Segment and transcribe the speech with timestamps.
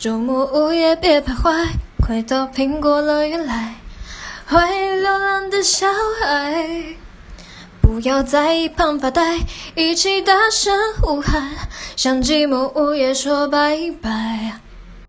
[0.00, 1.68] 周末午夜别徘徊，
[2.02, 3.74] 快到苹果乐园来。
[4.46, 5.86] 会流浪的小
[6.22, 6.96] 孩，
[7.82, 9.40] 不要在一旁发呆，
[9.74, 11.50] 一起大声呼喊，
[11.96, 14.60] 向寂寞午夜说拜拜。